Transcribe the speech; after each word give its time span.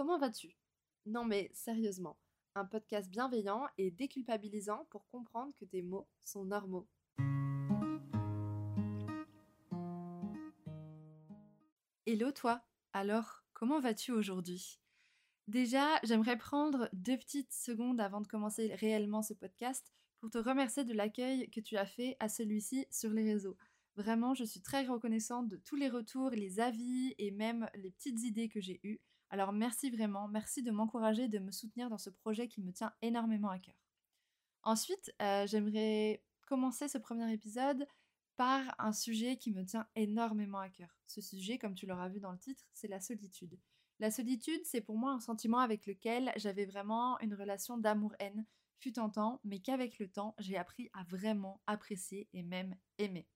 comment 0.00 0.18
vas-tu? 0.18 0.56
Non 1.04 1.26
mais 1.26 1.50
sérieusement, 1.52 2.18
un 2.54 2.64
podcast 2.64 3.10
bienveillant 3.10 3.66
et 3.76 3.90
déculpabilisant 3.90 4.86
pour 4.88 5.06
comprendre 5.08 5.52
que 5.56 5.66
tes 5.66 5.82
mots 5.82 6.08
sont 6.22 6.46
normaux. 6.46 6.88
Hello 12.06 12.32
toi 12.32 12.64
Alors, 12.94 13.44
comment 13.52 13.78
vas-tu 13.78 14.12
aujourd'hui? 14.12 14.80
Déjà, 15.48 15.86
j'aimerais 16.02 16.38
prendre 16.38 16.88
deux 16.94 17.18
petites 17.18 17.52
secondes 17.52 18.00
avant 18.00 18.22
de 18.22 18.26
commencer 18.26 18.74
réellement 18.76 19.20
ce 19.20 19.34
podcast 19.34 19.92
pour 20.18 20.30
te 20.30 20.38
remercier 20.38 20.84
de 20.84 20.94
l'accueil 20.94 21.50
que 21.50 21.60
tu 21.60 21.76
as 21.76 21.84
fait 21.84 22.16
à 22.20 22.30
celui-ci 22.30 22.86
sur 22.90 23.10
les 23.10 23.30
réseaux. 23.30 23.58
Vraiment, 23.96 24.32
je 24.32 24.44
suis 24.44 24.62
très 24.62 24.86
reconnaissante 24.86 25.48
de 25.48 25.56
tous 25.58 25.76
les 25.76 25.90
retours, 25.90 26.30
les 26.30 26.58
avis 26.58 27.14
et 27.18 27.32
même 27.32 27.68
les 27.74 27.90
petites 27.90 28.22
idées 28.22 28.48
que 28.48 28.62
j'ai 28.62 28.80
eues. 28.82 28.98
Alors 29.30 29.52
merci 29.52 29.90
vraiment, 29.90 30.26
merci 30.26 30.62
de 30.62 30.72
m'encourager, 30.72 31.28
de 31.28 31.38
me 31.38 31.52
soutenir 31.52 31.88
dans 31.88 31.98
ce 31.98 32.10
projet 32.10 32.48
qui 32.48 32.60
me 32.60 32.72
tient 32.72 32.92
énormément 33.00 33.48
à 33.48 33.60
cœur. 33.60 33.76
Ensuite, 34.64 35.14
euh, 35.22 35.46
j'aimerais 35.46 36.22
commencer 36.46 36.88
ce 36.88 36.98
premier 36.98 37.32
épisode 37.32 37.86
par 38.36 38.74
un 38.78 38.92
sujet 38.92 39.36
qui 39.36 39.52
me 39.52 39.64
tient 39.64 39.86
énormément 39.94 40.58
à 40.58 40.68
cœur. 40.68 40.88
Ce 41.06 41.20
sujet, 41.20 41.58
comme 41.58 41.74
tu 41.74 41.86
l'auras 41.86 42.08
vu 42.08 42.18
dans 42.18 42.32
le 42.32 42.38
titre, 42.38 42.64
c'est 42.72 42.88
la 42.88 43.00
solitude. 43.00 43.56
La 44.00 44.10
solitude, 44.10 44.62
c'est 44.64 44.80
pour 44.80 44.96
moi 44.96 45.12
un 45.12 45.20
sentiment 45.20 45.58
avec 45.58 45.86
lequel 45.86 46.32
j'avais 46.36 46.64
vraiment 46.64 47.18
une 47.20 47.34
relation 47.34 47.78
d'amour-haine, 47.78 48.44
fut 48.78 48.94
mais 49.44 49.60
qu'avec 49.60 49.98
le 49.98 50.08
temps, 50.08 50.34
j'ai 50.38 50.56
appris 50.56 50.90
à 50.94 51.04
vraiment 51.04 51.60
apprécier 51.66 52.28
et 52.32 52.42
même 52.42 52.74
aimer. 52.98 53.28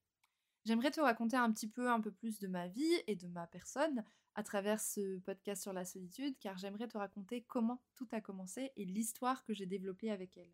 J'aimerais 0.65 0.91
te 0.91 1.01
raconter 1.01 1.37
un 1.37 1.53
petit 1.53 1.69
peu 1.69 1.91
un 1.91 2.01
peu 2.01 2.11
plus 2.11 2.39
de 2.39 2.49
ma 2.49 2.67
vie 2.69 3.03
et 3.07 3.15
de 3.15 3.29
ma 3.29 3.47
personne 3.47 4.03
à 4.35 4.43
travers 4.43 4.81
ce 4.81 5.19
podcast 5.21 5.63
sur 5.63 5.73
la 5.73 5.85
solitude, 5.85 6.37
car 6.41 6.59
j'aimerais 6.59 6.89
te 6.89 6.99
raconter 6.99 7.43
comment 7.43 7.83
tout 7.95 8.09
a 8.13 8.21
commencé 8.21 8.73
et 8.77 8.85
l'histoire 8.85 9.45
que 9.45 9.55
j'ai 9.55 9.67
développée 9.67 10.11
avec 10.11 10.37
elle. 10.37 10.53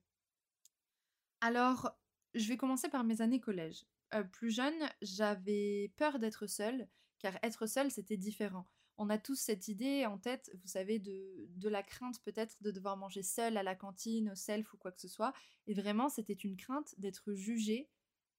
Alors, 1.40 1.90
je 2.34 2.48
vais 2.48 2.56
commencer 2.56 2.88
par 2.88 3.04
mes 3.04 3.22
années 3.22 3.40
collège. 3.40 3.86
Euh, 4.14 4.22
plus 4.22 4.50
jeune, 4.50 4.88
j'avais 5.02 5.92
peur 5.96 6.18
d'être 6.18 6.46
seule, 6.46 6.88
car 7.18 7.38
être 7.42 7.66
seule, 7.66 7.90
c'était 7.90 8.16
différent. 8.16 8.66
On 8.98 9.08
a 9.08 9.16
tous 9.16 9.36
cette 9.36 9.68
idée 9.68 10.04
en 10.04 10.18
tête, 10.18 10.50
vous 10.60 10.68
savez, 10.68 10.98
de, 10.98 11.48
de 11.56 11.68
la 11.70 11.82
crainte 11.82 12.22
peut-être 12.22 12.56
de 12.60 12.70
devoir 12.70 12.98
manger 12.98 13.22
seule 13.22 13.56
à 13.56 13.62
la 13.62 13.74
cantine, 13.74 14.30
au 14.30 14.34
self 14.34 14.74
ou 14.74 14.76
quoi 14.76 14.92
que 14.92 15.00
ce 15.00 15.08
soit. 15.08 15.32
Et 15.66 15.72
vraiment, 15.72 16.10
c'était 16.10 16.34
une 16.34 16.56
crainte 16.56 16.94
d'être 16.98 17.32
jugée 17.32 17.88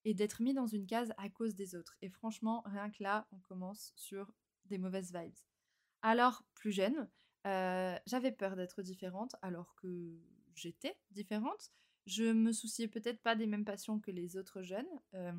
et 0.04 0.14
d'être 0.14 0.40
mis 0.40 0.54
dans 0.54 0.66
une 0.66 0.86
case 0.86 1.12
à 1.16 1.28
cause 1.28 1.56
des 1.56 1.74
autres. 1.74 1.96
Et 2.00 2.08
franchement, 2.08 2.62
rien 2.66 2.90
que 2.90 3.02
là, 3.02 3.26
on 3.32 3.38
commence 3.40 3.92
sur 3.96 4.32
des 4.66 4.78
mauvaises 4.78 5.12
vibes. 5.12 5.34
Alors, 6.02 6.44
plus 6.54 6.72
jeune, 6.72 7.08
euh, 7.46 7.96
j'avais 8.06 8.32
peur 8.32 8.56
d'être 8.56 8.82
différente 8.82 9.36
alors 9.42 9.74
que 9.76 10.18
j'étais 10.54 10.96
différente. 11.10 11.70
Je 12.06 12.32
me 12.32 12.52
souciais 12.52 12.88
peut-être 12.88 13.22
pas 13.22 13.36
des 13.36 13.46
mêmes 13.46 13.64
passions 13.64 14.00
que 14.00 14.10
les 14.10 14.36
autres 14.36 14.62
jeunes, 14.62 14.88
euh, 15.14 15.32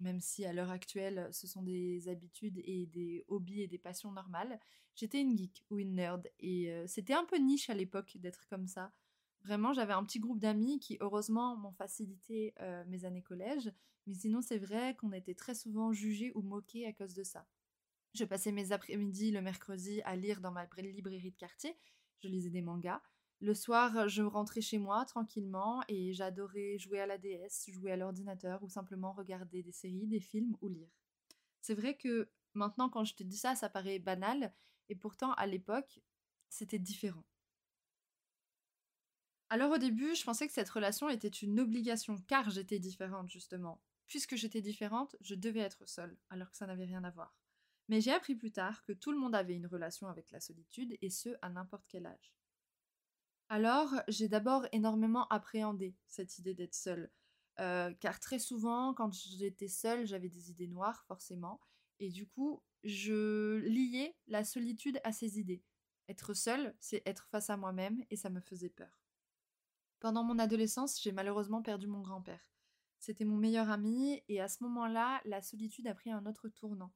même 0.00 0.20
si 0.20 0.44
à 0.44 0.52
l'heure 0.52 0.70
actuelle 0.70 1.28
ce 1.32 1.46
sont 1.46 1.62
des 1.62 2.08
habitudes 2.08 2.58
et 2.64 2.86
des 2.86 3.24
hobbies 3.28 3.62
et 3.62 3.68
des 3.68 3.78
passions 3.78 4.10
normales. 4.10 4.58
J'étais 4.96 5.20
une 5.20 5.36
geek 5.36 5.64
ou 5.70 5.78
une 5.78 5.94
nerd 5.94 6.28
et 6.40 6.72
euh, 6.72 6.86
c'était 6.88 7.14
un 7.14 7.24
peu 7.24 7.38
niche 7.38 7.70
à 7.70 7.74
l'époque 7.74 8.16
d'être 8.16 8.46
comme 8.48 8.66
ça. 8.66 8.92
Vraiment, 9.42 9.72
j'avais 9.72 9.94
un 9.94 10.04
petit 10.04 10.18
groupe 10.18 10.40
d'amis 10.40 10.80
qui, 10.80 10.98
heureusement, 11.00 11.56
m'ont 11.56 11.72
facilité 11.72 12.52
mes 12.88 13.06
années 13.06 13.22
collège, 13.22 13.72
mais 14.06 14.12
sinon, 14.12 14.42
c'est 14.42 14.58
vrai 14.58 14.94
qu'on 14.96 15.12
était 15.12 15.34
très 15.34 15.54
souvent 15.54 15.92
jugés 15.92 16.30
ou 16.34 16.42
moqués 16.42 16.86
à 16.86 16.92
cause 16.92 17.14
de 17.14 17.22
ça. 17.22 17.46
Je 18.14 18.24
passais 18.24 18.50
mes 18.52 18.72
après-midi 18.72 19.30
le 19.30 19.40
mercredi 19.40 20.02
à 20.02 20.16
lire 20.16 20.40
dans 20.40 20.50
ma 20.50 20.66
librairie 20.78 21.30
de 21.30 21.36
quartier. 21.36 21.76
Je 22.22 22.28
lisais 22.28 22.50
des 22.50 22.62
mangas. 22.62 23.00
Le 23.40 23.54
soir, 23.54 24.08
je 24.08 24.22
rentrais 24.22 24.60
chez 24.60 24.78
moi 24.78 25.04
tranquillement 25.06 25.82
et 25.88 26.12
j'adorais 26.12 26.76
jouer 26.78 27.00
à 27.00 27.06
la 27.06 27.18
DS, 27.18 27.70
jouer 27.72 27.92
à 27.92 27.96
l'ordinateur 27.96 28.62
ou 28.62 28.68
simplement 28.68 29.12
regarder 29.12 29.62
des 29.62 29.72
séries, 29.72 30.06
des 30.06 30.20
films 30.20 30.56
ou 30.60 30.68
lire. 30.68 30.90
C'est 31.62 31.74
vrai 31.74 31.96
que 31.96 32.28
maintenant, 32.54 32.88
quand 32.90 33.04
je 33.04 33.14
te 33.14 33.22
dis 33.22 33.36
ça, 33.36 33.54
ça 33.54 33.70
paraît 33.70 33.98
banal 33.98 34.52
et 34.88 34.96
pourtant, 34.96 35.32
à 35.34 35.46
l'époque, 35.46 36.00
c'était 36.48 36.78
différent. 36.78 37.24
Alors 39.48 39.72
au 39.72 39.78
début, 39.78 40.14
je 40.14 40.24
pensais 40.24 40.46
que 40.46 40.52
cette 40.52 40.68
relation 40.68 41.08
était 41.08 41.28
une 41.28 41.60
obligation 41.60 42.16
car 42.28 42.50
j'étais 42.50 42.78
différente 42.78 43.30
justement. 43.30 43.80
Puisque 44.06 44.34
j'étais 44.36 44.60
différente, 44.60 45.16
je 45.20 45.34
devais 45.36 45.60
être 45.60 45.88
seule, 45.88 46.16
alors 46.30 46.50
que 46.50 46.56
ça 46.56 46.66
n'avait 46.66 46.84
rien 46.84 47.04
à 47.04 47.10
voir. 47.10 47.39
Mais 47.90 48.00
j'ai 48.00 48.12
appris 48.12 48.36
plus 48.36 48.52
tard 48.52 48.84
que 48.84 48.92
tout 48.92 49.10
le 49.10 49.18
monde 49.18 49.34
avait 49.34 49.56
une 49.56 49.66
relation 49.66 50.06
avec 50.06 50.30
la 50.30 50.38
solitude, 50.38 50.96
et 51.02 51.10
ce, 51.10 51.30
à 51.42 51.50
n'importe 51.50 51.84
quel 51.88 52.06
âge. 52.06 52.32
Alors, 53.48 53.92
j'ai 54.06 54.28
d'abord 54.28 54.64
énormément 54.70 55.26
appréhendé 55.26 55.96
cette 56.06 56.38
idée 56.38 56.54
d'être 56.54 56.76
seule. 56.76 57.10
Euh, 57.58 57.92
car 57.98 58.20
très 58.20 58.38
souvent, 58.38 58.94
quand 58.94 59.12
j'étais 59.12 59.66
seule, 59.66 60.06
j'avais 60.06 60.28
des 60.28 60.52
idées 60.52 60.68
noires, 60.68 61.04
forcément. 61.08 61.60
Et 61.98 62.10
du 62.10 62.28
coup, 62.28 62.62
je 62.84 63.56
liais 63.56 64.16
la 64.28 64.44
solitude 64.44 65.00
à 65.02 65.10
ces 65.10 65.40
idées. 65.40 65.64
Être 66.08 66.32
seule, 66.32 66.76
c'est 66.78 67.02
être 67.06 67.26
face 67.26 67.50
à 67.50 67.56
moi-même, 67.56 68.04
et 68.08 68.16
ça 68.16 68.30
me 68.30 68.40
faisait 68.40 68.70
peur. 68.70 69.02
Pendant 69.98 70.22
mon 70.22 70.38
adolescence, 70.38 71.02
j'ai 71.02 71.10
malheureusement 71.10 71.60
perdu 71.60 71.88
mon 71.88 72.02
grand-père. 72.02 72.48
C'était 73.00 73.24
mon 73.24 73.36
meilleur 73.36 73.68
ami 73.68 74.22
et 74.28 74.40
à 74.40 74.46
ce 74.46 74.62
moment-là, 74.62 75.20
la 75.24 75.42
solitude 75.42 75.88
a 75.88 75.94
pris 75.94 76.12
un 76.12 76.24
autre 76.26 76.48
tournant. 76.48 76.92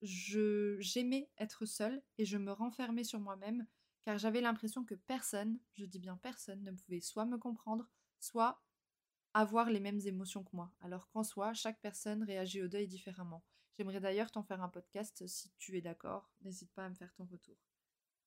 J'aimais 0.00 1.30
être 1.38 1.66
seule 1.66 2.02
et 2.18 2.24
je 2.24 2.38
me 2.38 2.52
renfermais 2.52 3.04
sur 3.04 3.20
moi-même 3.20 3.66
car 4.02 4.16
j'avais 4.18 4.40
l'impression 4.40 4.84
que 4.84 4.94
personne, 4.94 5.58
je 5.74 5.84
dis 5.84 5.98
bien 5.98 6.16
personne, 6.16 6.62
ne 6.62 6.72
pouvait 6.72 7.00
soit 7.00 7.26
me 7.26 7.36
comprendre, 7.36 7.88
soit 8.20 8.62
avoir 9.34 9.70
les 9.70 9.80
mêmes 9.80 10.00
émotions 10.06 10.44
que 10.44 10.54
moi, 10.54 10.72
alors 10.80 11.08
qu'en 11.10 11.24
soi, 11.24 11.52
chaque 11.52 11.80
personne 11.80 12.22
réagit 12.22 12.62
au 12.62 12.68
deuil 12.68 12.86
différemment. 12.86 13.44
J'aimerais 13.76 14.00
d'ailleurs 14.00 14.30
t'en 14.30 14.42
faire 14.42 14.62
un 14.62 14.68
podcast 14.68 15.26
si 15.26 15.50
tu 15.58 15.76
es 15.76 15.82
d'accord, 15.82 16.30
n'hésite 16.40 16.72
pas 16.72 16.86
à 16.86 16.88
me 16.88 16.94
faire 16.94 17.12
ton 17.14 17.26
retour. 17.26 17.56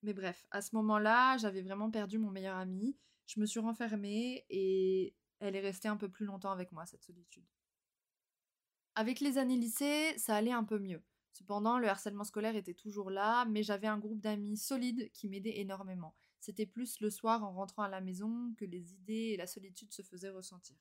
Mais 0.03 0.13
bref, 0.13 0.45
à 0.51 0.61
ce 0.61 0.75
moment-là, 0.75 1.37
j'avais 1.37 1.61
vraiment 1.61 1.89
perdu 1.89 2.19
mon 2.19 2.31
meilleur 2.31 2.57
ami 2.57 2.95
je 3.33 3.39
me 3.39 3.45
suis 3.45 3.59
renfermée 3.59 4.45
et 4.49 5.15
elle 5.39 5.55
est 5.55 5.61
restée 5.61 5.87
un 5.87 5.97
peu 5.97 6.09
plus 6.09 6.25
longtemps 6.25 6.51
avec 6.51 6.71
moi, 6.71 6.85
cette 6.85 7.03
solitude. 7.03 7.45
Avec 8.95 9.21
les 9.21 9.37
années 9.37 9.55
lycée, 9.57 10.13
ça 10.17 10.35
allait 10.35 10.51
un 10.51 10.65
peu 10.65 10.79
mieux. 10.79 11.01
Cependant, 11.33 11.79
le 11.79 11.87
harcèlement 11.87 12.23
scolaire 12.23 12.55
était 12.55 12.73
toujours 12.73 13.09
là, 13.09 13.45
mais 13.45 13.63
j'avais 13.63 13.87
un 13.87 13.97
groupe 13.97 14.19
d'amis 14.19 14.57
solides 14.57 15.09
qui 15.11 15.27
m'aidaient 15.27 15.59
énormément. 15.59 16.13
C'était 16.39 16.65
plus 16.65 16.99
le 16.99 17.09
soir 17.09 17.43
en 17.43 17.53
rentrant 17.53 17.83
à 17.83 17.89
la 17.89 18.01
maison 18.01 18.53
que 18.57 18.65
les 18.65 18.93
idées 18.93 19.31
et 19.33 19.37
la 19.37 19.47
solitude 19.47 19.93
se 19.93 20.01
faisaient 20.01 20.29
ressentir. 20.29 20.75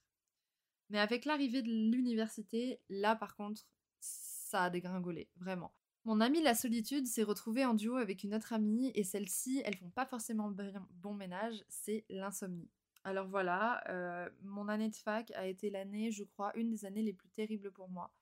Mais 0.88 0.99
avec 0.99 1.25
l'arrivée 1.25 1.62
de 1.62 1.69
l'université, 1.69 2.81
là 2.88 3.15
par 3.15 3.37
contre, 3.37 3.62
ça 4.00 4.65
a 4.65 4.71
dégringolé, 4.71 5.28
vraiment. 5.37 5.72
Mon 6.05 6.21
amie 6.21 6.43
la 6.43 6.55
solitude 6.55 7.06
s'est 7.06 7.22
retrouvée 7.22 7.65
en 7.65 7.75
duo 7.75 7.97
avec 7.97 8.25
une 8.25 8.34
autre 8.34 8.53
amie 8.53 8.91
et 8.94 9.05
celles-ci, 9.05 9.62
elles 9.65 9.77
font 9.77 9.91
pas 9.91 10.06
forcément 10.06 10.50
bon 10.94 11.15
ménage, 11.15 11.62
c'est 11.69 12.05
l'insomnie. 12.09 12.71
Alors 13.05 13.28
voilà, 13.28 13.82
euh, 13.88 14.28
mon 14.43 14.69
année 14.69 14.88
de 14.88 14.97
fac 14.97 15.31
a 15.32 15.47
été 15.47 15.71
l'année, 15.71 16.11
je 16.11 16.25
crois, 16.25 16.56
une 16.56 16.71
des 16.71 16.84
années 16.84 17.03
les 17.03 17.12
plus 17.12 17.28
terribles 17.28 17.71
pour 17.71 17.88
moi. 17.88 18.12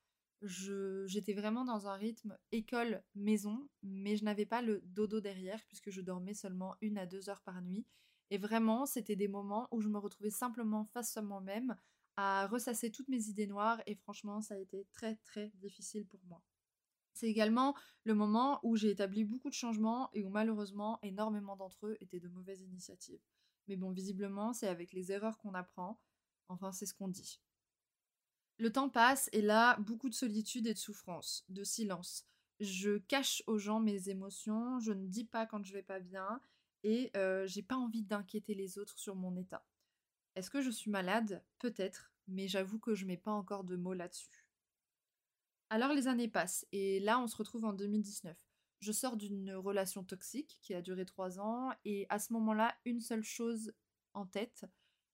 J'étais 0.43 1.32
vraiment 1.32 1.65
dans 1.65 1.88
un 1.88 1.94
rythme 1.94 2.38
école-maison, 2.53 3.69
mais 3.82 4.16
je 4.16 4.25
n'avais 4.25 4.47
pas 4.47 4.62
le 4.62 4.81
dodo 4.84 5.21
derrière 5.21 5.65
puisque 5.66 5.91
je 5.91 6.00
dormais 6.00 6.34
seulement 6.34 6.76
une 6.81 6.99
à 6.99 7.06
deux 7.06 7.28
heures 7.28 7.43
par 7.43 7.60
nuit. 7.60 7.87
Et 8.31 8.38
vraiment, 8.38 8.87
c'était 8.87 9.16
des 9.16 9.27
moments 9.27 9.69
où 9.72 9.81
je 9.81 9.88
me 9.88 9.98
retrouvais 9.98 10.31
simplement 10.31 10.84
face 10.84 11.16
à 11.16 11.22
moi-même, 11.22 11.77
à 12.16 12.47
ressasser 12.47 12.91
toutes 12.91 13.09
mes 13.09 13.28
idées 13.28 13.47
noires 13.47 13.81
et 13.87 13.94
franchement, 13.94 14.41
ça 14.41 14.54
a 14.54 14.59
été 14.59 14.87
très 14.93 15.16
très 15.25 15.50
difficile 15.56 16.06
pour 16.06 16.21
moi. 16.28 16.43
C'est 17.15 17.28
également 17.28 17.75
le 18.04 18.15
moment 18.15 18.60
où 18.62 18.77
j'ai 18.77 18.91
établi 18.91 19.25
beaucoup 19.25 19.48
de 19.48 19.54
changements 19.54 20.09
et 20.12 20.22
où 20.22 20.28
malheureusement 20.28 21.00
énormément 21.03 21.56
d'entre 21.56 21.87
eux 21.87 21.97
étaient 22.00 22.21
de 22.21 22.28
mauvaises 22.28 22.60
initiatives. 22.60 23.21
Mais 23.66 23.77
bon, 23.77 23.91
visiblement, 23.91 24.53
c'est 24.53 24.68
avec 24.68 24.92
les 24.92 25.10
erreurs 25.10 25.36
qu'on 25.39 25.54
apprend. 25.54 26.01
Enfin, 26.48 26.71
c'est 26.71 26.86
ce 26.86 26.95
qu'on 26.95 27.09
dit. 27.09 27.41
Le 28.59 28.72
temps 28.72 28.89
passe 28.89 29.28
et 29.33 29.41
là, 29.41 29.77
beaucoup 29.78 30.09
de 30.09 30.15
solitude 30.15 30.66
et 30.66 30.75
de 30.75 30.78
souffrance, 30.78 31.45
de 31.49 31.63
silence. 31.63 32.25
Je 32.59 32.99
cache 32.99 33.43
aux 33.47 33.59
gens 33.59 33.78
mes 33.78 34.09
émotions, 34.09 34.81
je 34.81 34.93
ne 34.93 35.07
dis 35.07 35.25
pas 35.25 35.47
quand 35.47 35.63
je 35.63 35.72
vais 35.72 35.83
pas 35.83 36.01
bien 36.01 36.41
et 36.83 37.13
euh, 37.16 37.47
j'ai 37.47 37.63
pas 37.63 37.77
envie 37.77 38.03
d'inquiéter 38.03 38.55
les 38.55 38.78
autres 38.78 38.99
sur 38.99 39.15
mon 39.15 39.37
état. 39.37 39.65
Est-ce 40.34 40.51
que 40.51 40.60
je 40.60 40.71
suis 40.71 40.91
malade? 40.91 41.45
Peut-être, 41.60 42.13
mais 42.27 42.49
j'avoue 42.49 42.81
que 42.81 42.97
je 42.97 43.07
mets 43.07 43.16
pas 43.16 43.31
encore 43.31 43.63
de 43.63 43.77
mots 43.77 43.95
là-dessus. 43.95 44.45
Alors 45.71 45.93
les 45.93 46.09
années 46.09 46.28
passent 46.28 46.66
et 46.72 46.99
là 46.99 47.21
on 47.21 47.28
se 47.28 47.37
retrouve 47.37 47.65
en 47.65 47.72
2019. 47.72 48.37
Je 48.81 48.93
sors 48.93 49.16
d'une 49.16 49.53
relation 49.53 50.03
toxique 50.03 50.59
qui 50.63 50.75
a 50.75 50.83
duré 50.83 51.04
trois 51.04 51.39
ans 51.39 51.71
et 51.84 52.07
à 52.09 52.19
ce 52.19 52.33
moment-là, 52.33 52.77
une 52.84 53.01
seule 53.01 53.25
chose 53.25 53.72
en 54.15 54.27
tête, 54.27 54.65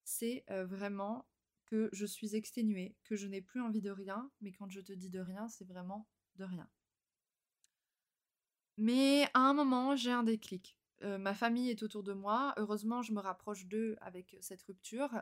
c'est 0.04 0.44
euh, 0.50 0.64
vraiment 0.64 1.26
que 1.74 1.90
je 1.92 2.06
suis 2.06 2.36
exténuée, 2.36 2.94
que 3.02 3.16
je 3.16 3.26
n'ai 3.26 3.42
plus 3.42 3.60
envie 3.60 3.80
de 3.80 3.90
rien, 3.90 4.30
mais 4.40 4.52
quand 4.52 4.70
je 4.70 4.80
te 4.80 4.92
dis 4.92 5.10
de 5.10 5.18
rien, 5.18 5.48
c'est 5.48 5.64
vraiment 5.64 6.06
de 6.36 6.44
rien. 6.44 6.70
Mais 8.76 9.28
à 9.34 9.40
un 9.40 9.54
moment, 9.54 9.96
j'ai 9.96 10.12
un 10.12 10.22
déclic. 10.22 10.78
ma 11.02 11.34
famille 11.34 11.70
est 11.70 11.82
autour 11.82 12.04
de 12.04 12.12
moi. 12.12 12.54
Heureusement, 12.58 13.02
je 13.02 13.12
me 13.12 13.20
rapproche 13.20 13.66
d'eux 13.66 13.96
avec 14.00 14.36
cette 14.40 14.62
rupture 14.62 15.20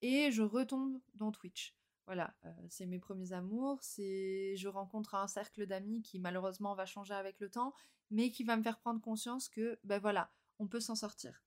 et 0.00 0.32
je 0.32 0.42
retombe 0.42 1.00
dans 1.14 1.30
Twitch. 1.30 1.76
Voilà, 2.06 2.34
c'est 2.68 2.86
mes 2.86 2.98
premiers 2.98 3.32
amours, 3.32 3.78
c'est 3.84 4.56
je 4.56 4.66
rencontre 4.66 5.14
un 5.14 5.28
cercle 5.28 5.66
d'amis 5.66 6.02
qui 6.02 6.18
malheureusement 6.18 6.74
va 6.74 6.84
changer 6.84 7.14
avec 7.14 7.38
le 7.38 7.48
temps, 7.48 7.72
mais 8.10 8.32
qui 8.32 8.42
va 8.42 8.56
me 8.56 8.64
faire 8.64 8.80
prendre 8.80 9.00
conscience 9.00 9.48
que 9.48 9.78
ben 9.84 10.00
voilà, 10.00 10.32
on 10.58 10.66
peut 10.66 10.80
s'en 10.80 10.96
sortir. 10.96 11.44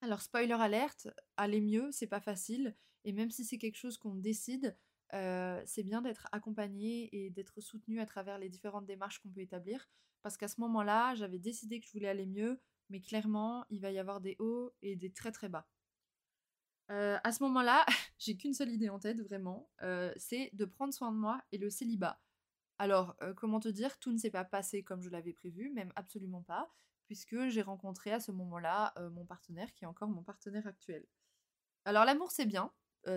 Alors 0.00 0.22
spoiler 0.22 0.52
alerte, 0.52 1.08
aller 1.36 1.60
mieux, 1.60 1.90
c'est 1.90 2.06
pas 2.06 2.20
facile, 2.20 2.76
et 3.04 3.12
même 3.12 3.30
si 3.30 3.44
c'est 3.44 3.58
quelque 3.58 3.76
chose 3.76 3.98
qu'on 3.98 4.14
décide, 4.14 4.76
c'est 5.12 5.82
bien 5.82 6.02
d'être 6.02 6.28
accompagné 6.30 7.08
et 7.12 7.30
d'être 7.30 7.60
soutenu 7.60 8.00
à 8.00 8.06
travers 8.06 8.38
les 8.38 8.48
différentes 8.48 8.86
démarches 8.86 9.18
qu'on 9.18 9.30
peut 9.30 9.40
établir, 9.40 9.88
parce 10.22 10.36
qu'à 10.36 10.48
ce 10.48 10.60
moment-là, 10.60 11.14
j'avais 11.16 11.38
décidé 11.38 11.80
que 11.80 11.86
je 11.86 11.92
voulais 11.92 12.08
aller 12.08 12.26
mieux, 12.26 12.60
mais 12.90 13.00
clairement, 13.00 13.64
il 13.70 13.80
va 13.80 13.90
y 13.90 13.98
avoir 13.98 14.20
des 14.20 14.36
hauts 14.38 14.72
et 14.82 14.94
des 14.94 15.12
très 15.12 15.32
très 15.32 15.48
bas. 15.48 15.68
à 16.88 17.32
ce 17.32 17.42
moment-là, 17.42 17.84
j'ai 18.18 18.36
qu'une 18.36 18.54
seule 18.54 18.70
idée 18.70 18.88
en 18.90 19.00
tête, 19.00 19.20
vraiment, 19.20 19.68
c'est 20.16 20.50
de 20.52 20.64
prendre 20.64 20.94
soin 20.94 21.10
de 21.10 21.18
moi 21.18 21.42
et 21.50 21.58
le 21.58 21.70
célibat. 21.70 22.20
Alors, 22.78 23.16
comment 23.36 23.58
te 23.58 23.68
dire, 23.68 23.98
tout 23.98 24.12
ne 24.12 24.18
s'est 24.18 24.30
pas 24.30 24.44
passé 24.44 24.84
comme 24.84 25.02
je 25.02 25.10
l'avais 25.10 25.32
prévu, 25.32 25.70
même 25.70 25.92
absolument 25.96 26.42
pas, 26.42 26.72
puisque 27.08 27.48
j'ai 27.48 27.62
rencontré 27.62 28.12
à 28.12 28.20
ce 28.20 28.30
moment-là 28.30 28.94
mon 29.12 29.24
partenaire, 29.24 29.74
qui 29.74 29.84
est 29.84 29.88
encore 29.88 30.10
mon 30.10 30.22
partenaire 30.22 30.66
actuel. 30.66 31.04
Alors, 31.84 32.04
l'amour, 32.04 32.30
c'est 32.30 32.46
bien, 32.46 32.70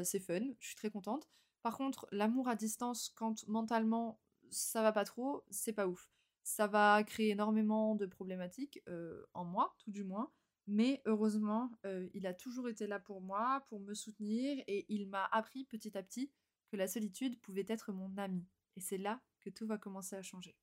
c'est 0.04 0.20
fun, 0.20 0.40
je 0.60 0.68
suis 0.68 0.76
très 0.76 0.90
contente. 0.90 1.30
Par 1.62 1.78
contre, 1.78 2.08
l'amour 2.12 2.48
à 2.48 2.56
distance, 2.56 3.10
quand 3.16 3.48
mentalement 3.48 4.20
ça 4.50 4.82
va 4.82 4.92
pas 4.92 5.04
trop, 5.04 5.44
c'est 5.50 5.74
pas 5.74 5.88
ouf. 5.88 6.10
Ça 6.44 6.68
va 6.68 7.04
créer 7.04 7.32
énormément 7.32 7.96
de 7.96 8.06
problématiques, 8.06 8.82
en 9.34 9.46
moi, 9.46 9.76
tout 9.78 9.92
du 9.92 10.04
moins. 10.04 10.32
Mais 10.68 11.02
heureusement, 11.06 11.72
il 12.14 12.26
a 12.26 12.34
toujours 12.34 12.70
été 12.70 12.88
là 12.88 13.00
pour 13.00 13.20
moi, 13.20 13.66
pour 13.68 13.82
me 13.82 13.94
soutenir, 13.94 14.64
et 14.68 14.86
il 14.88 15.10
m'a 15.10 15.26
appris 15.34 15.66
petit 15.66 15.98
à 15.98 16.04
petit 16.04 16.32
que 16.70 16.78
la 16.78 16.88
solitude 16.88 17.42
pouvait 17.42 17.66
être 17.68 17.92
mon 17.92 18.18
ami. 18.18 18.48
Et 18.78 18.80
c'est 18.80 18.98
là 18.98 19.22
que 19.42 19.50
tout 19.50 19.68
va 19.68 19.78
commencer 19.78 20.16
à 20.16 20.22
changer. 20.22 20.56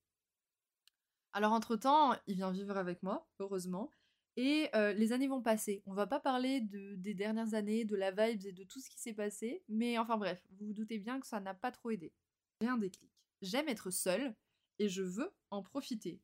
Alors 1.33 1.53
entre-temps, 1.53 2.15
il 2.27 2.37
vient 2.37 2.51
vivre 2.51 2.77
avec 2.77 3.03
moi, 3.03 3.29
heureusement, 3.39 3.91
et 4.37 4.71
les 4.75 5.13
années 5.13 5.27
vont 5.27 5.43
passer. 5.43 5.83
On 5.87 5.95
va 5.95 6.07
pas 6.07 6.21
parler 6.21 6.61
de, 6.61 6.95
des 6.95 7.15
dernières 7.15 7.55
années, 7.55 7.85
de 7.85 7.97
la 7.97 8.11
vibes 8.13 8.47
et 8.47 8.53
de 8.53 8.65
tout 8.65 8.81
ce 8.81 8.89
qui 8.89 8.99
s'est 8.99 9.13
passé, 9.13 9.65
mais 9.69 9.99
enfin 9.99 10.17
bref, 10.17 10.47
vous 10.53 10.67
vous 10.67 10.73
doutez 10.73 10.99
bien 10.99 11.19
que 11.19 11.27
ça 11.27 11.41
n'a 11.41 11.55
pas 11.55 11.73
trop 11.73 11.91
aidé. 11.91 12.13
J'ai 12.61 12.69
un 12.69 12.79
déclic. 12.79 13.11
J'aime 13.43 13.69
être 13.69 13.91
seule 13.91 14.35
et 14.79 14.89
je 14.89 15.03
veux 15.03 15.33
en 15.51 15.63
profiter. 15.63 16.21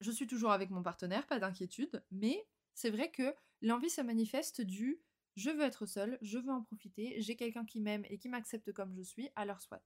Je 0.00 0.10
suis 0.10 0.26
toujours 0.26 0.52
avec 0.52 0.70
mon 0.70 0.82
partenaire, 0.82 1.26
pas 1.26 1.38
d'inquiétude, 1.38 2.02
mais 2.10 2.46
c'est 2.74 2.90
vrai 2.90 3.10
que 3.10 3.34
l'envie 3.62 3.90
se 3.90 4.00
manifeste 4.00 4.60
du 4.60 5.00
je 5.36 5.50
veux 5.50 5.62
être 5.62 5.86
seule, 5.86 6.18
je 6.22 6.38
veux 6.38 6.50
en 6.50 6.62
profiter, 6.62 7.20
j'ai 7.20 7.36
quelqu'un 7.36 7.64
qui 7.64 7.80
m'aime 7.80 8.04
et 8.10 8.18
qui 8.18 8.28
m'accepte 8.28 8.72
comme 8.72 8.94
je 8.94 9.02
suis, 9.02 9.30
alors 9.36 9.62
soit. 9.62 9.82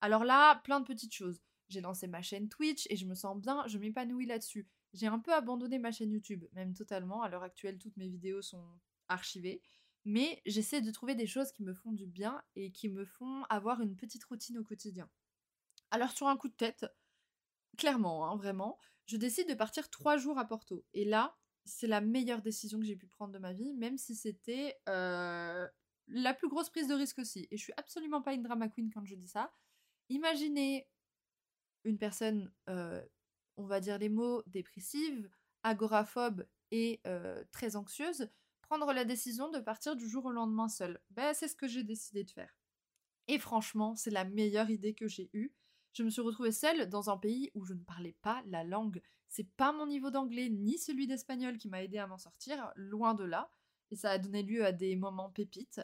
Alors 0.00 0.24
là, 0.24 0.56
plein 0.64 0.80
de 0.80 0.86
petites 0.86 1.14
choses. 1.14 1.40
J'ai 1.70 1.80
lancé 1.80 2.08
ma 2.08 2.20
chaîne 2.20 2.48
Twitch 2.48 2.86
et 2.90 2.96
je 2.96 3.06
me 3.06 3.14
sens 3.14 3.38
bien, 3.38 3.64
je 3.68 3.78
m'épanouis 3.78 4.26
là-dessus. 4.26 4.68
J'ai 4.92 5.06
un 5.06 5.20
peu 5.20 5.32
abandonné 5.32 5.78
ma 5.78 5.92
chaîne 5.92 6.10
YouTube, 6.10 6.44
même 6.52 6.74
totalement. 6.74 7.22
À 7.22 7.28
l'heure 7.28 7.44
actuelle, 7.44 7.78
toutes 7.78 7.96
mes 7.96 8.08
vidéos 8.08 8.42
sont 8.42 8.66
archivées. 9.08 9.62
Mais 10.04 10.42
j'essaie 10.46 10.80
de 10.80 10.90
trouver 10.90 11.14
des 11.14 11.28
choses 11.28 11.52
qui 11.52 11.62
me 11.62 11.72
font 11.72 11.92
du 11.92 12.06
bien 12.06 12.42
et 12.56 12.72
qui 12.72 12.88
me 12.88 13.04
font 13.04 13.44
avoir 13.48 13.80
une 13.80 13.94
petite 13.94 14.24
routine 14.24 14.58
au 14.58 14.64
quotidien. 14.64 15.08
Alors 15.92 16.10
sur 16.10 16.26
un 16.26 16.36
coup 16.36 16.48
de 16.48 16.54
tête, 16.54 16.86
clairement, 17.78 18.26
hein, 18.26 18.36
vraiment, 18.36 18.78
je 19.06 19.16
décide 19.16 19.48
de 19.48 19.54
partir 19.54 19.90
trois 19.90 20.16
jours 20.16 20.38
à 20.38 20.46
Porto. 20.46 20.84
Et 20.92 21.04
là, 21.04 21.36
c'est 21.64 21.86
la 21.86 22.00
meilleure 22.00 22.42
décision 22.42 22.80
que 22.80 22.86
j'ai 22.86 22.96
pu 22.96 23.06
prendre 23.06 23.32
de 23.32 23.38
ma 23.38 23.52
vie, 23.52 23.72
même 23.74 23.96
si 23.96 24.16
c'était 24.16 24.76
euh, 24.88 25.68
la 26.08 26.34
plus 26.34 26.48
grosse 26.48 26.70
prise 26.70 26.88
de 26.88 26.94
risque 26.94 27.18
aussi. 27.18 27.46
Et 27.50 27.56
je 27.56 27.62
suis 27.62 27.72
absolument 27.76 28.22
pas 28.22 28.34
une 28.34 28.42
drama 28.42 28.68
queen 28.68 28.90
quand 28.90 29.04
je 29.04 29.14
dis 29.14 29.28
ça. 29.28 29.52
Imaginez 30.08 30.88
une 31.84 31.98
personne, 31.98 32.52
on 32.66 33.66
va 33.66 33.80
dire 33.80 33.98
les 33.98 34.08
mots, 34.08 34.42
dépressive, 34.46 35.30
agoraphobe 35.62 36.46
et 36.70 37.00
très 37.52 37.76
anxieuse, 37.76 38.28
prendre 38.62 38.92
la 38.92 39.04
décision 39.04 39.50
de 39.50 39.58
partir 39.58 39.96
du 39.96 40.08
jour 40.08 40.26
au 40.26 40.30
lendemain 40.30 40.68
seule. 40.68 41.00
Ben, 41.10 41.34
c'est 41.34 41.48
ce 41.48 41.56
que 41.56 41.66
j'ai 41.66 41.82
décidé 41.82 42.24
de 42.24 42.30
faire. 42.30 42.56
Et 43.28 43.38
franchement, 43.38 43.96
c'est 43.96 44.10
la 44.10 44.24
meilleure 44.24 44.70
idée 44.70 44.94
que 44.94 45.08
j'ai 45.08 45.30
eue. 45.32 45.52
Je 45.92 46.02
me 46.04 46.10
suis 46.10 46.22
retrouvée 46.22 46.52
seule 46.52 46.88
dans 46.88 47.10
un 47.10 47.16
pays 47.16 47.50
où 47.54 47.64
je 47.64 47.74
ne 47.74 47.82
parlais 47.82 48.16
pas 48.22 48.42
la 48.46 48.62
langue. 48.62 49.02
C'est 49.28 49.48
pas 49.56 49.72
mon 49.72 49.86
niveau 49.86 50.10
d'anglais 50.10 50.48
ni 50.48 50.78
celui 50.78 51.06
d'espagnol 51.06 51.58
qui 51.58 51.68
m'a 51.68 51.82
aidé 51.82 51.98
à 51.98 52.06
m'en 52.06 52.18
sortir, 52.18 52.72
loin 52.76 53.14
de 53.14 53.24
là. 53.24 53.52
Et 53.90 53.96
ça 53.96 54.10
a 54.10 54.18
donné 54.18 54.44
lieu 54.44 54.64
à 54.64 54.72
des 54.72 54.94
moments 54.94 55.30
pépites. 55.30 55.80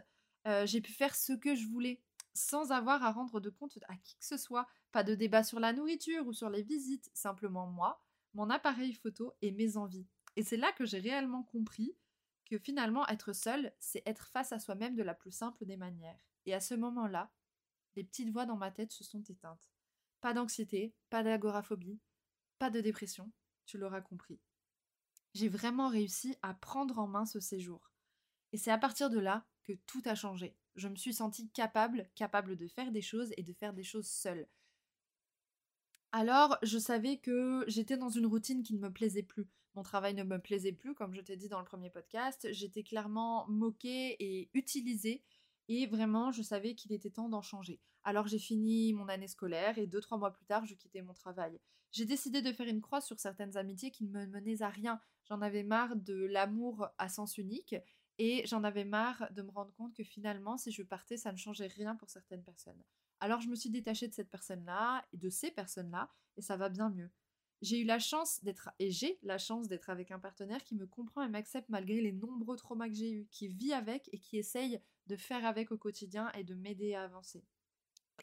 J'ai 0.65 0.81
pu 0.81 0.93
faire 0.93 1.17
ce 1.17 1.33
que 1.33 1.57
je 1.57 1.67
voulais 1.67 2.01
sans 2.37 2.71
avoir 2.71 3.03
à 3.03 3.11
rendre 3.11 3.41
de 3.41 3.51
compte 3.51 3.79
à 3.89 3.97
qui 3.97 4.17
que 4.17 4.25
ce 4.25 4.37
soit. 4.37 4.69
Pas 4.93 5.03
de 5.03 5.15
débat 5.15 5.43
sur 5.43 5.59
la 5.59 5.73
nourriture 5.73 6.27
ou 6.27 6.33
sur 6.33 6.51
les 6.51 6.63
visites, 6.63 7.11
simplement 7.15 7.67
moi, 7.67 8.03
mon 8.35 8.51
appareil 8.51 8.93
photo 8.93 9.33
et 9.43 9.51
mes 9.51 9.77
envies. 9.77 10.07
Et 10.37 10.43
c'est 10.43 10.57
là 10.57 10.73
que 10.73 10.85
j'ai 10.85 11.01
réellement 11.01 11.43
compris 11.43 11.97
que 12.45 12.59
finalement 12.59 13.07
être 13.09 13.33
seul, 13.33 13.73
c'est 13.79 14.03
être 14.07 14.29
face 14.29 14.53
à 14.53 14.59
soi-même 14.59 14.95
de 14.95 15.03
la 15.03 15.15
plus 15.15 15.33
simple 15.33 15.65
des 15.65 15.77
manières. 15.77 16.21
Et 16.45 16.55
à 16.55 16.61
ce 16.61 16.75
moment-là, 16.75 17.33
les 17.97 18.05
petites 18.05 18.31
voix 18.31 18.47
dans 18.47 18.57
ma 18.57 18.71
tête 18.71 18.93
se 18.93 19.03
sont 19.03 19.23
éteintes. 19.23 19.71
Pas 20.21 20.35
d'anxiété, 20.35 20.95
pas 21.11 21.23
d'agoraphobie, 21.23 21.99
pas 22.59 22.71
de 22.71 22.81
dépression, 22.81 23.33
tu 23.65 23.79
l'auras 23.79 24.01
compris. 24.01 24.41
J'ai 25.35 25.49
vraiment 25.49 25.89
réussi 25.89 26.37
à 26.43 26.55
prendre 26.55 26.99
en 26.99 27.07
main 27.07 27.27
ce 27.27 27.41
séjour. 27.41 27.91
Et 28.53 28.59
c'est 28.59 28.71
à 28.71 28.79
partir 28.79 29.11
de 29.11 29.19
là 29.19 29.45
que 29.65 29.73
tout 29.87 30.03
a 30.05 30.15
changé 30.15 30.57
je 30.77 30.89
me 30.89 30.97
suis 30.97 31.15
sentie 31.15 31.49
capable, 31.51 32.09
capable 32.15 32.57
de 32.57 32.69
faire 32.69 32.93
des 32.93 33.03
choses 33.03 33.33
et 33.37 33.43
de 33.43 33.53
faire 33.53 33.73
des 33.73 33.83
choses 33.83 34.07
seule. 34.07 34.47
Alors, 36.13 36.57
je 36.63 36.79
savais 36.79 37.19
que 37.19 37.65
j'étais 37.67 37.97
dans 37.97 38.09
une 38.09 38.27
routine 38.27 38.63
qui 38.63 38.75
ne 38.75 38.81
me 38.81 38.93
plaisait 38.93 39.23
plus. 39.23 39.49
Mon 39.75 39.83
travail 39.83 40.15
ne 40.15 40.23
me 40.23 40.39
plaisait 40.39 40.73
plus, 40.73 40.95
comme 40.95 41.13
je 41.13 41.21
t'ai 41.21 41.37
dit 41.37 41.49
dans 41.49 41.59
le 41.59 41.67
premier 41.67 41.91
podcast. 41.91 42.49
J'étais 42.53 42.83
clairement 42.83 43.47
moquée 43.49 44.17
et 44.19 44.49
utilisée. 44.55 45.23
Et 45.69 45.87
vraiment, 45.87 46.33
je 46.33 46.43
savais 46.43 46.75
qu'il 46.75 46.93
était 46.93 47.11
temps 47.11 47.29
d'en 47.29 47.43
changer. 47.43 47.81
Alors 48.07 48.29
j'ai 48.29 48.39
fini 48.39 48.93
mon 48.93 49.09
année 49.09 49.27
scolaire 49.27 49.79
et 49.79 49.89
deux, 49.89 50.01
trois 50.01 50.17
mois 50.17 50.33
plus 50.33 50.45
tard, 50.47 50.65
je 50.65 50.75
quittais 50.75 51.03
mon 51.03 51.13
travail. 51.13 51.59
J'ai 51.91 52.05
décidé 52.05 52.41
de 52.41 52.53
faire 52.53 52.69
une 52.69 52.81
croix 52.81 53.01
sur 53.01 53.19
certaines 53.19 53.57
amitiés 53.57 53.91
qui 53.91 54.05
ne 54.05 54.13
me 54.13 54.27
menaient 54.27 54.63
à 54.63 54.69
rien. 54.69 55.01
J'en 55.29 55.43
avais 55.43 55.65
marre 55.65 55.97
de 55.97 56.15
l'amour 56.15 56.89
à 56.99 57.09
sens 57.09 57.37
unique 57.37 57.75
et 58.19 58.47
j'en 58.47 58.65
avais 58.65 58.85
marre 58.85 59.31
de 59.33 59.43
me 59.43 59.51
rendre 59.51 59.73
compte 59.75 59.95
que 59.95 60.05
finalement, 60.05 60.57
si 60.57 60.73
je 60.73 60.83
partais, 60.83 61.17
ça 61.17 61.33
ne 61.33 61.37
changeait 61.37 61.67
rien 61.67 61.97
pour 61.97 62.11
certaines 62.11 62.43
personnes. 62.43 62.83
Alors 63.21 63.41
je 63.41 63.49
me 63.49 63.57
suis 63.57 63.71
détachée 63.71 64.09
de 64.09 64.15
cette 64.15 64.31
personne-là 64.31 65.05
et 65.13 65.17
de 65.17 65.31
ces 65.31 65.51
personnes-là, 65.51 66.11
et 66.37 66.43
ça 66.43 66.57
va 66.57 66.69
bien 66.69 66.91
mieux. 66.91 67.11
J'ai 67.63 67.81
eu 67.81 67.85
la 67.85 67.99
chance 67.99 68.43
d'être, 68.45 68.71
et 68.79 68.91
j'ai 68.91 69.19
la 69.23 69.39
chance 69.39 69.69
d'être 69.69 69.89
avec 69.89 70.11
un 70.11 70.19
partenaire 70.19 70.63
qui 70.63 70.75
me 70.75 70.87
comprend 70.87 71.23
et 71.23 71.29
m'accepte 71.29 71.69
malgré 71.71 72.01
les 72.03 72.13
nombreux 72.13 72.57
traumas 72.57 72.89
que 72.89 72.95
j'ai 72.95 73.13
eus, 73.13 73.27
qui 73.31 73.49
vit 73.49 73.73
avec 73.73 74.11
et 74.13 74.19
qui 74.19 74.37
essaye 74.37 74.81
de 75.07 75.17
faire 75.17 75.45
avec 75.47 75.73
au 75.73 75.79
quotidien 75.79 76.31
et 76.33 76.45
de 76.45 76.55
m'aider 76.55 76.95
à 76.95 77.05
avancer. 77.05 77.45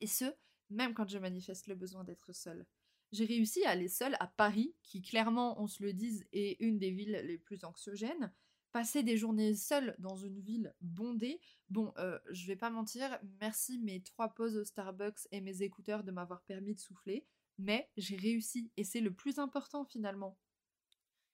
Et 0.02 0.08
ce, 0.08 0.26
même 0.70 0.94
quand 0.94 1.10
je 1.10 1.18
manifeste 1.18 1.68
le 1.68 1.76
besoin 1.76 2.04
d'être 2.04 2.34
seule. 2.34 2.66
J'ai 3.12 3.26
réussi 3.26 3.64
à 3.66 3.72
aller 3.72 3.90
seule 3.90 4.16
à 4.20 4.28
Paris, 4.28 4.76
qui 4.84 5.02
clairement, 5.02 5.62
on 5.62 5.68
se 5.68 5.84
le 5.84 5.94
dise, 5.94 6.26
est 6.32 6.60
une 6.60 6.80
des 6.80 6.92
villes 6.92 7.22
les 7.26 7.38
plus 7.38 7.64
anxiogènes, 7.64 8.32
passer 8.74 9.04
des 9.04 9.18
journées 9.18 9.54
seules 9.54 9.96
dans 10.00 10.18
une 10.18 10.40
ville 10.40 10.74
bondée, 10.82 11.40
bon, 11.70 11.94
euh, 12.00 12.18
je 12.32 12.48
vais 12.48 12.56
pas 12.56 12.72
mentir, 12.72 13.18
merci 13.40 13.78
mes 13.78 14.02
trois 14.02 14.34
pauses 14.34 14.58
au 14.58 14.66
Starbucks 14.66 15.28
et 15.32 15.42
mes 15.42 15.62
écouteurs 15.62 16.04
de 16.04 16.12
m'avoir 16.12 16.42
permis 16.42 16.74
de 16.74 16.80
souffler, 16.80 17.26
mais 17.60 17.88
j'ai 17.98 18.16
réussi 18.18 18.72
et 18.76 18.84
c'est 18.84 19.00
le 19.00 19.14
plus 19.14 19.38
important 19.38 19.86
finalement. 19.86 20.38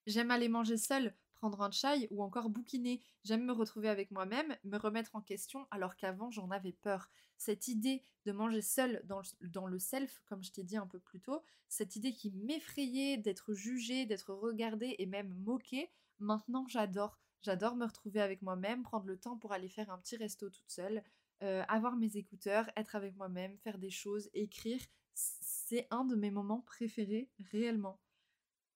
J'aime 0.05 0.31
aller 0.31 0.49
manger 0.49 0.75
seule, 0.75 1.15
prendre 1.33 1.61
un 1.61 1.71
chai 1.71 2.09
ou 2.11 2.23
encore 2.23 2.49
bouquiner. 2.49 3.01
J'aime 3.23 3.45
me 3.45 3.53
retrouver 3.53 3.87
avec 3.87 4.11
moi-même, 4.11 4.57
me 4.65 4.77
remettre 4.77 5.15
en 5.15 5.21
question 5.21 5.65
alors 5.71 5.95
qu'avant 5.95 6.31
j'en 6.31 6.51
avais 6.51 6.73
peur. 6.73 7.09
Cette 7.37 7.69
idée 7.69 8.03
de 8.25 8.33
manger 8.33 8.61
seule 8.61 9.01
dans 9.05 9.19
le, 9.19 9.47
dans 9.47 9.65
le 9.65 9.79
self, 9.79 10.21
comme 10.25 10.43
je 10.43 10.51
t'ai 10.51 10.63
dit 10.63 10.75
un 10.75 10.87
peu 10.87 10.99
plus 10.99 11.21
tôt, 11.21 11.41
cette 11.69 11.95
idée 11.95 12.11
qui 12.11 12.31
m'effrayait 12.31 13.15
d'être 13.15 13.53
jugée, 13.53 14.05
d'être 14.05 14.33
regardée 14.33 14.97
et 14.99 15.05
même 15.05 15.33
moquée, 15.45 15.89
maintenant 16.19 16.67
j'adore. 16.67 17.17
J'adore 17.41 17.75
me 17.75 17.85
retrouver 17.85 18.21
avec 18.21 18.41
moi-même, 18.41 18.83
prendre 18.83 19.05
le 19.05 19.17
temps 19.17 19.37
pour 19.37 19.53
aller 19.53 19.69
faire 19.69 19.89
un 19.89 19.97
petit 19.97 20.17
resto 20.17 20.49
toute 20.49 20.69
seule, 20.69 21.03
euh, 21.41 21.63
avoir 21.67 21.95
mes 21.95 22.17
écouteurs, 22.17 22.69
être 22.75 22.95
avec 22.95 23.15
moi-même, 23.15 23.57
faire 23.57 23.77
des 23.77 23.89
choses, 23.89 24.29
écrire. 24.33 24.81
C'est 25.13 25.87
un 25.91 26.05
de 26.05 26.15
mes 26.15 26.31
moments 26.31 26.61
préférés 26.61 27.29
réellement. 27.51 27.99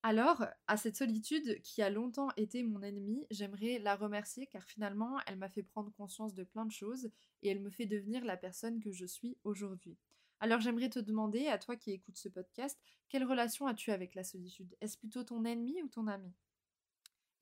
Alors, 0.06 0.46
à 0.68 0.76
cette 0.76 0.98
solitude 0.98 1.62
qui 1.62 1.82
a 1.82 1.90
longtemps 1.90 2.30
été 2.36 2.62
mon 2.64 2.82
ennemie, 2.82 3.26
j'aimerais 3.32 3.80
la 3.80 3.96
remercier 3.96 4.48
car 4.48 4.64
finalement, 4.64 5.18
elle 5.28 5.38
m'a 5.38 5.48
fait 5.50 5.64
prendre 5.64 5.94
conscience 5.94 6.34
de 6.34 6.44
plein 6.44 6.66
de 6.66 6.72
choses 6.72 7.10
et 7.42 7.50
elle 7.50 7.62
me 7.62 7.70
fait 7.70 7.86
devenir 7.86 8.26
la 8.26 8.36
personne 8.36 8.82
que 8.82 8.92
je 8.92 9.06
suis 9.06 9.38
aujourd'hui. 9.46 9.98
Alors 10.42 10.60
j'aimerais 10.60 10.90
te 10.90 11.00
demander, 11.00 11.48
à 11.48 11.58
toi 11.58 11.78
qui 11.78 11.92
écoutes 11.92 12.18
ce 12.18 12.28
podcast, 12.28 12.78
quelle 13.08 13.24
relation 13.24 13.66
as-tu 13.66 13.92
avec 13.92 14.14
la 14.14 14.26
solitude? 14.26 14.76
Est-ce 14.82 14.98
plutôt 14.98 15.24
ton 15.24 15.46
ennemi 15.46 15.82
ou 15.82 15.88
ton 15.88 16.08
ami? 16.08 16.34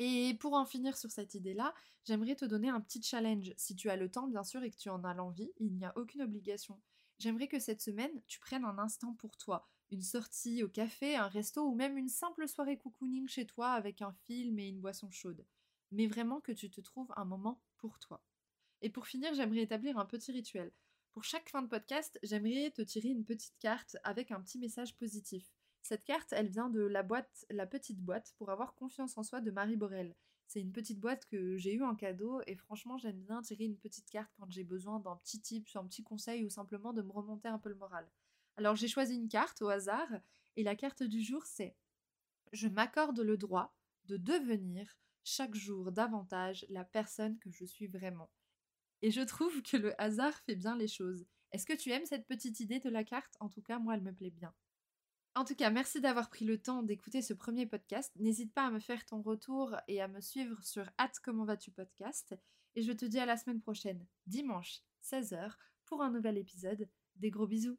Et 0.03 0.33
pour 0.39 0.55
en 0.55 0.65
finir 0.65 0.97
sur 0.97 1.11
cette 1.11 1.35
idée-là, 1.35 1.75
j'aimerais 2.05 2.35
te 2.35 2.45
donner 2.45 2.69
un 2.69 2.81
petit 2.81 3.03
challenge. 3.03 3.53
Si 3.55 3.75
tu 3.75 3.87
as 3.87 3.95
le 3.95 4.09
temps, 4.09 4.25
bien 4.25 4.43
sûr, 4.43 4.63
et 4.63 4.71
que 4.71 4.75
tu 4.75 4.89
en 4.89 5.03
as 5.03 5.13
l'envie, 5.13 5.51
il 5.59 5.75
n'y 5.75 5.85
a 5.85 5.95
aucune 5.95 6.23
obligation. 6.23 6.81
J'aimerais 7.19 7.47
que 7.47 7.59
cette 7.59 7.83
semaine, 7.83 8.23
tu 8.25 8.39
prennes 8.39 8.65
un 8.65 8.79
instant 8.79 9.13
pour 9.13 9.37
toi. 9.37 9.69
Une 9.91 10.01
sortie 10.01 10.63
au 10.63 10.69
café, 10.69 11.17
un 11.17 11.27
resto 11.27 11.63
ou 11.63 11.75
même 11.75 11.99
une 11.99 12.09
simple 12.09 12.47
soirée 12.47 12.79
cocooning 12.79 13.27
chez 13.27 13.45
toi 13.45 13.73
avec 13.73 14.01
un 14.01 14.11
film 14.25 14.57
et 14.57 14.69
une 14.69 14.81
boisson 14.81 15.11
chaude. 15.11 15.45
Mais 15.91 16.07
vraiment 16.07 16.41
que 16.41 16.51
tu 16.51 16.71
te 16.71 16.81
trouves 16.81 17.13
un 17.15 17.25
moment 17.25 17.61
pour 17.77 17.99
toi. 17.99 18.23
Et 18.81 18.89
pour 18.89 19.05
finir, 19.05 19.35
j'aimerais 19.35 19.61
établir 19.61 19.99
un 19.99 20.05
petit 20.05 20.31
rituel. 20.31 20.71
Pour 21.11 21.25
chaque 21.25 21.47
fin 21.47 21.61
de 21.61 21.67
podcast, 21.67 22.17
j'aimerais 22.23 22.71
te 22.71 22.81
tirer 22.81 23.09
une 23.09 23.23
petite 23.23 23.59
carte 23.59 23.97
avec 24.03 24.31
un 24.31 24.41
petit 24.41 24.57
message 24.57 24.95
positif. 24.95 25.53
Cette 25.81 26.03
carte, 26.03 26.33
elle 26.33 26.49
vient 26.49 26.69
de 26.69 26.81
la 26.81 27.03
boîte, 27.03 27.45
la 27.49 27.65
petite 27.65 27.99
boîte 27.99 28.33
pour 28.37 28.49
avoir 28.49 28.75
confiance 28.75 29.17
en 29.17 29.23
soi 29.23 29.41
de 29.41 29.51
Marie 29.51 29.77
Borel. 29.77 30.15
C'est 30.47 30.61
une 30.61 30.73
petite 30.73 30.99
boîte 30.99 31.25
que 31.25 31.55
j'ai 31.57 31.73
eue 31.73 31.83
en 31.83 31.95
cadeau 31.95 32.41
et 32.45 32.55
franchement 32.55 32.97
j'aime 32.97 33.21
bien 33.21 33.41
tirer 33.41 33.63
une 33.63 33.77
petite 33.77 34.09
carte 34.09 34.33
quand 34.37 34.51
j'ai 34.51 34.65
besoin 34.65 34.99
d'un 34.99 35.15
petit 35.15 35.39
tip, 35.39 35.67
un 35.75 35.85
petit 35.85 36.03
conseil 36.03 36.43
ou 36.43 36.49
simplement 36.49 36.91
de 36.91 37.01
me 37.01 37.11
remonter 37.11 37.47
un 37.47 37.57
peu 37.57 37.69
le 37.69 37.75
moral. 37.75 38.05
Alors 38.57 38.75
j'ai 38.75 38.89
choisi 38.89 39.15
une 39.15 39.29
carte 39.29 39.61
au 39.61 39.69
hasard 39.69 40.09
et 40.57 40.63
la 40.63 40.75
carte 40.75 41.03
du 41.03 41.21
jour 41.21 41.45
c'est 41.45 41.77
Je 42.51 42.67
m'accorde 42.67 43.21
le 43.21 43.37
droit 43.37 43.73
de 44.05 44.17
devenir 44.17 44.97
chaque 45.23 45.55
jour 45.55 45.91
davantage 45.91 46.65
la 46.69 46.83
personne 46.83 47.39
que 47.39 47.49
je 47.49 47.63
suis 47.63 47.87
vraiment. 47.87 48.29
Et 49.01 49.11
je 49.11 49.21
trouve 49.21 49.61
que 49.61 49.77
le 49.77 49.99
hasard 50.01 50.37
fait 50.41 50.55
bien 50.55 50.75
les 50.75 50.87
choses. 50.87 51.25
Est-ce 51.51 51.65
que 51.65 51.77
tu 51.77 51.91
aimes 51.91 52.05
cette 52.05 52.27
petite 52.27 52.59
idée 52.59 52.79
de 52.79 52.89
la 52.89 53.03
carte? 53.03 53.35
En 53.39 53.49
tout 53.49 53.61
cas, 53.61 53.79
moi, 53.79 53.95
elle 53.95 54.03
me 54.03 54.13
plaît 54.13 54.31
bien. 54.31 54.53
En 55.33 55.45
tout 55.45 55.55
cas, 55.55 55.69
merci 55.69 56.01
d'avoir 56.01 56.29
pris 56.29 56.43
le 56.43 56.61
temps 56.61 56.83
d'écouter 56.83 57.21
ce 57.21 57.33
premier 57.33 57.65
podcast. 57.65 58.11
N'hésite 58.17 58.53
pas 58.53 58.65
à 58.65 58.69
me 58.69 58.79
faire 58.79 59.05
ton 59.05 59.21
retour 59.21 59.75
et 59.87 60.01
à 60.01 60.09
me 60.09 60.19
suivre 60.19 60.61
sur 60.61 60.89
at 60.97 61.11
comment 61.23 61.45
vas-tu 61.45 61.71
podcast. 61.71 62.35
Et 62.75 62.81
je 62.81 62.91
te 62.91 63.05
dis 63.05 63.19
à 63.19 63.25
la 63.25 63.37
semaine 63.37 63.61
prochaine, 63.61 64.05
dimanche, 64.27 64.81
16h, 65.03 65.53
pour 65.85 66.01
un 66.01 66.11
nouvel 66.11 66.37
épisode. 66.37 66.89
Des 67.15 67.29
gros 67.29 67.47
bisous 67.47 67.77